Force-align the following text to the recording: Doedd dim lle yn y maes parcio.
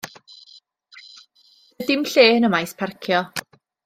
Doedd 1.75 1.91
dim 1.91 2.05
lle 2.13 2.25
yn 2.39 2.49
y 2.51 2.53
maes 2.55 2.73
parcio. 2.81 3.21